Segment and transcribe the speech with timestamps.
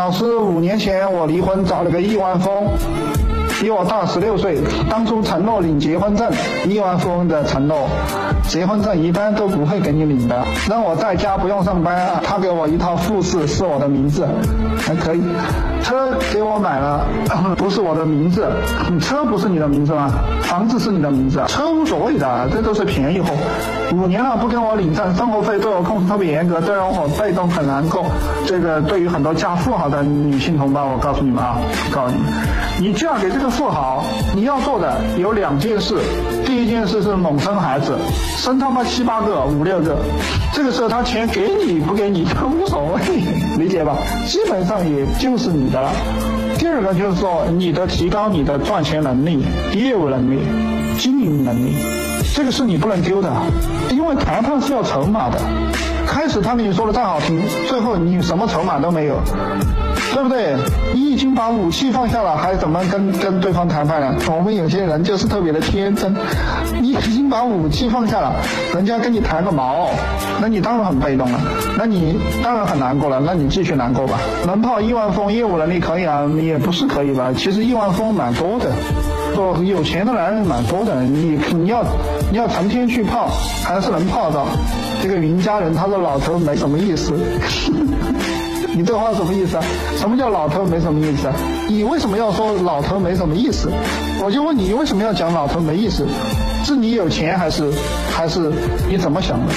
[0.00, 3.29] 老师，五年前我离婚找了个亿万富翁。
[3.60, 6.32] 比我大十六岁，当初承诺领结婚证，
[6.66, 7.90] 亿万富翁的承诺，
[8.48, 10.42] 结婚证一般都不会给你领的。
[10.66, 14.26] 让我在家不用上班，他给我一套复式，是我的名字，
[14.78, 15.22] 还可以。
[15.82, 17.04] 车给我买了，
[17.58, 18.48] 不是我的名字，
[19.00, 20.10] 车不是你的名字吗？
[20.40, 23.28] 房子是你的名字，车无所谓的，这都是便宜货。
[23.92, 28.06] 五年了不跟我领证，生活费对我控制特别严格，这让我被动很难过。
[28.46, 31.58] 这个对于很多嫁富豪的女性同胞，我告诉你们啊，
[31.92, 32.32] 告诉你们，
[32.80, 33.49] 你嫁给这个。
[33.50, 34.04] 富豪，
[34.34, 35.96] 你要做的有两件事。
[36.46, 37.96] 第一件事是猛生孩子，
[38.36, 39.96] 生他妈七八个、五六个，
[40.52, 43.00] 这个时候他钱给你不给你都无所谓，
[43.58, 43.96] 理解吧？
[44.26, 45.90] 基本上也就是你的了。
[46.58, 50.40] 第二个就是说，你的提高你的赚钱能力、业务能力、
[50.98, 51.74] 经营能力，
[52.34, 53.30] 这个是你不能丢的，
[53.90, 55.38] 因为谈判是要筹码的。
[56.10, 59.14] 开始他跟你说的再好听，最后你什么筹码都没有。
[60.12, 60.56] 对不对？
[60.92, 64.16] 你已经把武器放下了，还怎么跟跟对方谈判呢？
[64.28, 66.16] 我们有些人就是特别的天真，
[66.80, 68.34] 你已经把武器放下了，
[68.74, 69.88] 人家跟你谈个毛，
[70.40, 71.40] 那你当然很被动了，
[71.78, 74.18] 那你当然很难过了，那你继续难过吧。
[74.46, 77.32] 能泡亿万富，业务能力可以啊，也不是可以吧？
[77.36, 78.72] 其实亿万富蛮多的，
[79.34, 81.84] 说有钱的男人蛮多的，你你要
[82.30, 83.28] 你要成天去泡，
[83.64, 84.46] 还是能泡到。
[85.02, 87.12] 这个云家人他说老头没什么意思。
[88.72, 89.64] 你这话什么意思啊？
[89.96, 91.34] 什么叫老头没什么意思啊？
[91.68, 93.68] 你为什么要说老头没什么意思？
[94.22, 96.06] 我就问你为什么要讲老头没意思？
[96.64, 97.70] 是你有钱还是
[98.12, 98.52] 还是
[98.88, 99.52] 你怎么想的？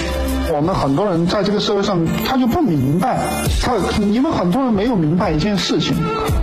[0.54, 3.20] 我们很多人在这个社会上他就不明白，
[3.59, 5.96] 他你们很多人没有明白一件事情。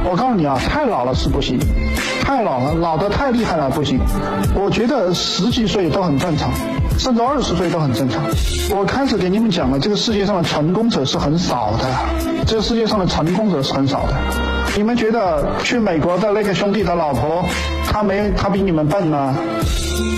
[0.05, 1.61] 我告诉你啊，太老了是不行，
[2.25, 4.01] 太老了老的太厉害了不行。
[4.57, 6.51] 我觉得十几岁都很正常。
[6.99, 8.23] 甚至二十岁都很正常。
[8.71, 11.87] 我开始给你们讲了，这个世界上的成功者是很少的，
[12.47, 14.15] 这个世界上的成功者是很少的。
[14.77, 17.45] 你们觉得去美国的那个兄弟的老婆，
[17.87, 19.35] 他没他比你们笨吗？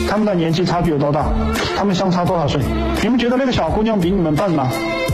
[0.09, 1.25] 他们的年纪差距有多大？
[1.77, 2.61] 他们相差多少岁？
[3.03, 4.69] 你们觉得那个小姑娘比你们笨吗？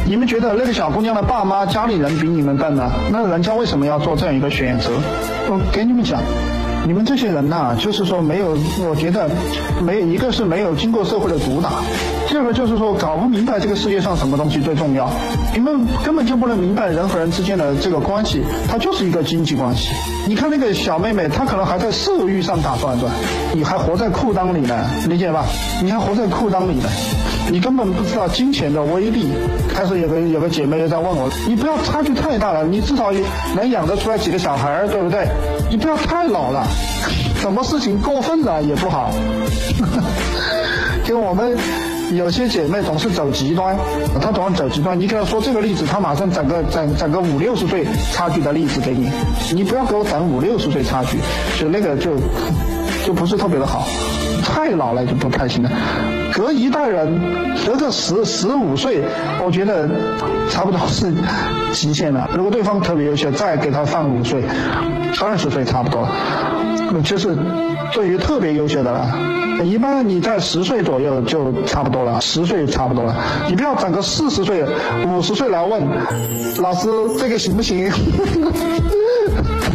[0.06, 2.90] 你们觉得那个小姑娘的爸妈家里人比你们笨吗？
[3.12, 4.90] 那人家为什么要做这样一个选择？
[5.48, 6.20] 我给你们讲。
[6.86, 8.56] 你们这些人呐，就是说没有，
[8.88, 9.28] 我觉得
[9.82, 11.70] 没有一个是没有经过社会的毒打，
[12.28, 15.10] 第二个就是说搞不明白这个世界上什么东西最重要。
[15.52, 19.90] 你们根本就不能明白人和人之间的这个关系，它就是一个经济关系。
[20.26, 23.12] 你看那个小妹妹，她可能还在色欲上打转转，
[23.52, 25.44] 你还活在裤裆里呢，理解吧？
[25.82, 26.88] 你还活在裤裆里呢，
[27.50, 29.28] 你根本不知道金钱的威力。
[29.74, 33.12] 开始有个有个姐妹又在问我，你不要差距太大了，你至少
[33.54, 35.26] 能养得出来几个小孩儿，对不对？
[35.70, 36.66] 你不要太老了。
[37.40, 39.12] 什么事情过分了也不好，
[41.06, 41.56] 跟我们
[42.12, 43.76] 有些姐妹总是走极端，
[44.20, 44.98] 她总是走极端。
[44.98, 49.08] 你给她说这个例子，她马上整个整整个五六十岁差距的例子给你，
[49.54, 51.18] 你不要给我整五六十岁差距，
[51.60, 52.10] 就那个就
[53.06, 53.86] 就不是特别的好，
[54.44, 55.70] 太老了就不太行了。
[56.32, 57.20] 隔一代人，
[57.66, 59.02] 隔个十十五岁，
[59.44, 59.88] 我觉得
[60.50, 61.12] 差不多是
[61.72, 62.28] 极限了。
[62.34, 64.42] 如果对方特别优秀，再给他放五岁，
[65.20, 66.06] 二十岁差不多。
[67.04, 67.36] 就是
[67.92, 69.14] 对于特别优秀的了，
[69.64, 73.14] 一般你在十岁左右就差不多了，十岁差不多了。
[73.48, 74.64] 你不要整个四十岁、
[75.06, 75.82] 五十岁来问
[76.60, 76.88] 老师
[77.18, 77.90] 这个行不行，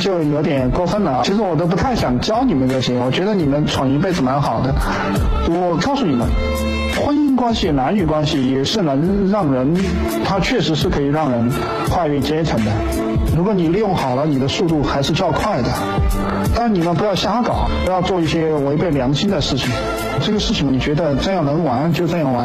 [0.03, 1.21] 就有点过分了。
[1.23, 4.75] 其实我都不太想教你们这些，我觉得你们闯一辈子蛮好的。
[5.47, 6.27] 我告诉你们，
[7.01, 9.73] 婚姻关系、男女关系也是能让人，
[10.25, 11.49] 它确实是可以让人
[11.89, 12.71] 跨越阶层的。
[13.37, 15.69] 如果你利用好了，你的速度还是较快的。
[16.53, 19.71] 但你们不要瞎搞，不要做一些违背良心的事情。
[20.21, 22.41] 这个事情你觉得这样能玩就这样玩。